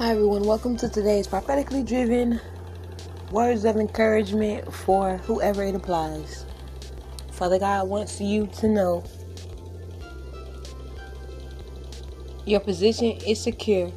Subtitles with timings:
[0.00, 0.44] Hi, everyone.
[0.44, 2.40] Welcome to today's prophetically driven
[3.30, 6.46] words of encouragement for whoever it applies.
[7.32, 9.04] Father God wants you to know
[12.46, 13.92] your position is secure.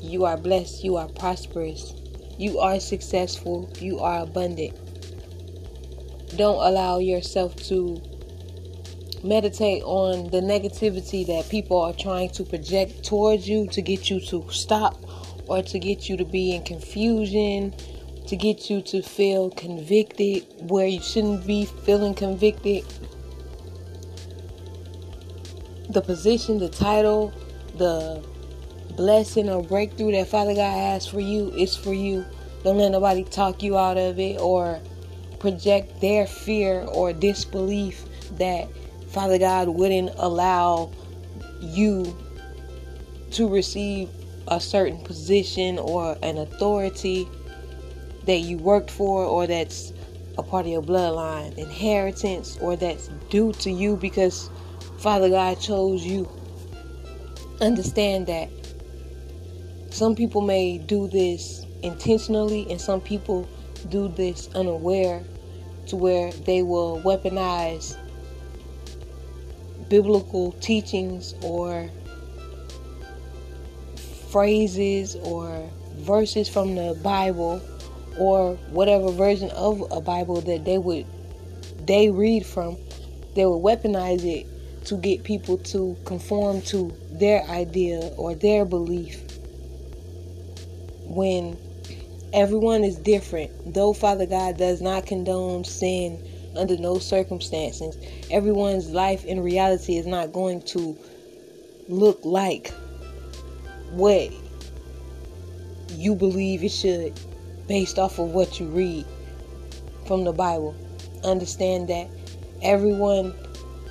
[0.00, 0.82] You are blessed.
[0.82, 1.92] You are prosperous.
[2.38, 3.70] You are successful.
[3.78, 4.74] You are abundant.
[6.38, 8.00] Don't allow yourself to
[9.22, 14.20] meditate on the negativity that people are trying to project towards you to get you
[14.20, 15.04] to stop
[15.46, 17.74] or to get you to be in confusion,
[18.26, 22.84] to get you to feel convicted where you shouldn't be feeling convicted.
[25.90, 27.32] The position, the title,
[27.76, 28.24] the
[28.96, 32.24] blessing or breakthrough that Father God has for you is for you.
[32.62, 34.80] Don't let nobody talk you out of it or
[35.38, 38.04] project their fear or disbelief
[38.38, 38.68] that
[39.08, 40.90] Father God wouldn't allow
[41.60, 42.16] you
[43.32, 44.08] to receive
[44.48, 47.28] a certain position or an authority
[48.26, 49.92] that you worked for or that's
[50.36, 54.50] a part of your bloodline, inheritance, or that's due to you because
[54.98, 56.28] Father God chose you.
[57.60, 58.50] Understand that
[59.90, 63.48] some people may do this intentionally, and some people
[63.90, 65.22] do this unaware
[65.86, 67.96] to where they will weaponize
[69.88, 71.88] biblical teachings or
[74.34, 77.62] phrases or verses from the Bible
[78.18, 81.06] or whatever version of a Bible that they would
[81.86, 82.76] they read from,
[83.36, 84.44] they would weaponize it
[84.86, 89.22] to get people to conform to their idea or their belief.
[91.04, 91.56] When
[92.32, 96.20] everyone is different, though Father God does not condone sin
[96.56, 97.96] under no circumstances,
[98.32, 100.98] everyone's life in reality is not going to
[101.88, 102.72] look like
[103.90, 104.30] what
[105.90, 107.18] you believe it should
[107.66, 109.06] based off of what you read
[110.06, 110.74] from the Bible.
[111.24, 112.08] Understand that
[112.62, 113.34] everyone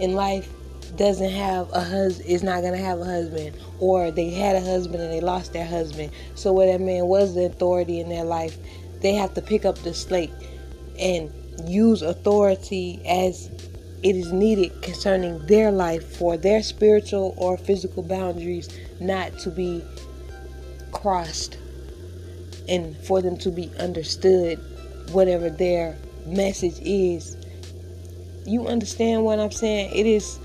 [0.00, 0.48] in life
[0.96, 5.02] doesn't have a husband is not gonna have a husband or they had a husband
[5.02, 8.56] and they lost their husband so where that man was the authority in their life
[9.00, 10.32] they have to pick up the slate
[10.98, 11.32] and
[11.66, 13.50] use authority as
[14.04, 18.68] it is needed concerning their life for their spiritual or physical boundaries
[19.00, 19.82] not to be
[20.92, 21.56] crossed
[22.68, 24.60] and for them to be understood,
[25.12, 27.36] whatever their message is.
[28.44, 29.96] You understand what I'm saying?
[29.96, 30.38] It is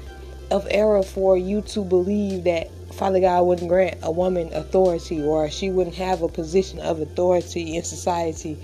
[0.52, 5.50] of error for you to believe that Father God wouldn't grant a woman authority or
[5.50, 8.58] she wouldn't have a position of authority in society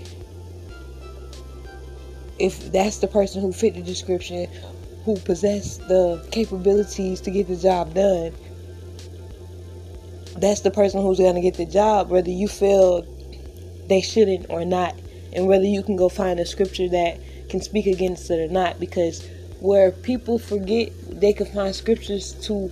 [2.38, 4.46] if that's the person who fit the description,
[5.06, 8.34] who possess the capabilities to get the job done,
[10.36, 13.02] that's the person who's going to get the job, whether you feel
[13.88, 14.94] they shouldn't or not,
[15.32, 18.80] and whether you can go find a scripture that can speak against it or not.
[18.80, 19.24] Because
[19.60, 22.70] where people forget, they can find scriptures to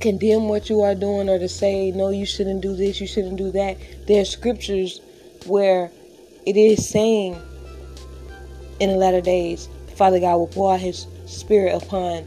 [0.00, 3.36] condemn what you are doing or to say, no, you shouldn't do this, you shouldn't
[3.36, 3.78] do that.
[4.08, 5.00] There are scriptures
[5.46, 5.92] where
[6.44, 7.40] it is saying
[8.80, 12.24] in the latter days, Father God will pour out His Spirit upon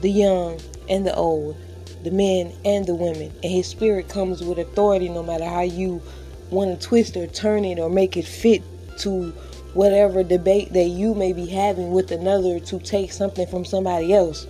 [0.00, 1.56] the young and the old
[2.02, 3.32] the men and the women.
[3.42, 6.02] And his spirit comes with authority no matter how you
[6.50, 8.62] want to twist or turn it or make it fit
[8.98, 9.30] to
[9.74, 14.46] whatever debate that you may be having with another to take something from somebody else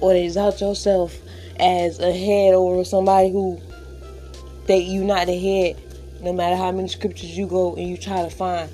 [0.00, 1.16] or to exalt yourself
[1.58, 3.60] as a head over somebody who
[4.66, 5.76] that you not the head
[6.22, 8.70] no matter how many scriptures you go and you try to find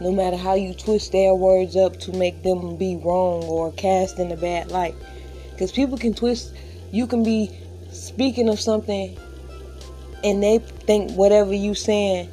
[0.00, 4.18] no matter how you twist their words up to make them be wrong or cast
[4.18, 4.94] in a bad light
[5.54, 6.52] because people can twist,
[6.90, 7.50] you can be
[7.90, 9.16] speaking of something
[10.24, 12.28] and they think whatever you saying,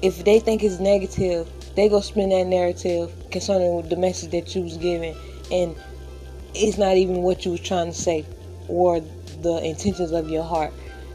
[0.00, 4.62] if they think it's negative, they go spin that narrative concerning the message that you
[4.62, 5.14] was giving
[5.52, 5.76] and
[6.54, 8.24] it's not even what you was trying to say
[8.68, 9.00] or
[9.42, 10.72] the intentions of your heart.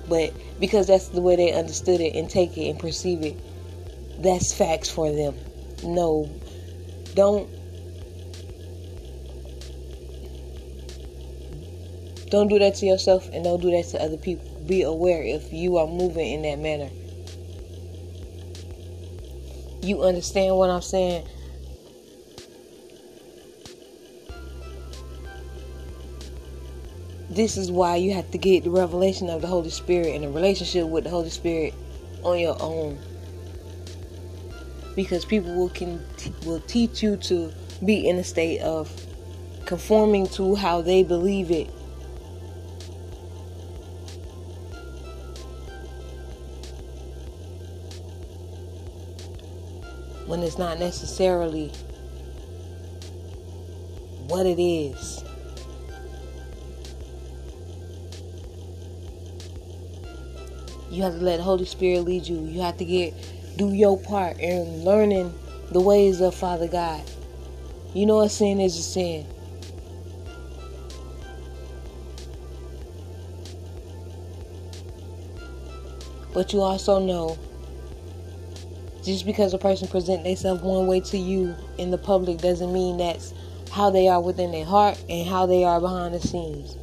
[0.07, 3.39] But because that's the way they understood it and take it and perceive it,
[4.21, 5.35] that's facts for them.
[5.83, 6.29] No,
[7.15, 7.49] don't
[12.31, 14.47] Don't do that to yourself and don't do that to other people.
[14.65, 16.89] Be aware if you are moving in that manner.
[19.81, 21.27] You understand what I'm saying?
[27.29, 30.29] This is why you have to get the revelation of the Holy Spirit and a
[30.29, 31.73] relationship with the Holy Spirit
[32.23, 32.97] on your own
[34.95, 36.03] because people will can
[36.45, 37.51] will teach you to
[37.85, 38.91] be in a state of
[39.65, 41.67] conforming to how they believe it.
[50.27, 51.71] When it's not necessarily
[54.27, 55.23] what it is.
[60.89, 62.45] You have to let the Holy Spirit lead you.
[62.45, 63.13] You have to get
[63.57, 65.33] do your part in learning
[65.71, 67.01] the ways of Father God.
[67.93, 69.25] You know a sin is a sin.
[76.33, 77.37] But you also know
[79.03, 82.97] just because a person present themselves one way to you in the public doesn't mean
[82.97, 83.33] that's
[83.71, 86.77] how they are within their heart and how they are behind the scenes.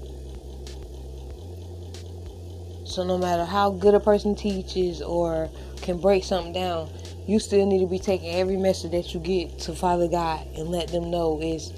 [2.98, 5.48] So no matter how good a person teaches or
[5.82, 6.90] can break something down,
[7.28, 10.70] you still need to be taking every message that you get to Father God and
[10.70, 11.72] let them know is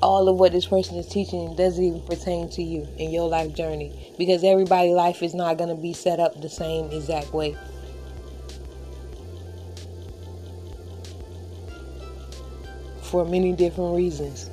[0.00, 3.52] all of what this person is teaching doesn't even pertain to you in your life
[3.52, 7.56] journey because everybody's life is not going to be set up the same exact way.
[13.02, 14.50] For many different reasons.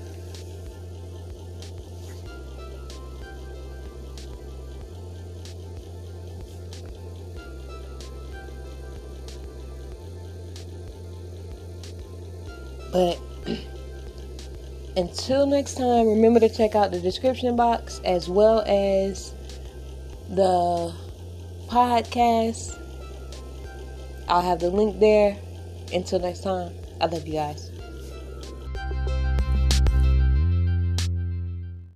[12.95, 13.19] But
[14.95, 19.33] until next time, remember to check out the description box as well as
[20.29, 20.93] the
[21.67, 22.81] podcast.
[24.29, 25.37] I'll have the link there.
[25.93, 27.69] Until next time, I love you guys.